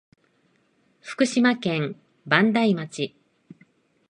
[1.01, 1.95] 福島県
[2.25, 3.15] 磐梯町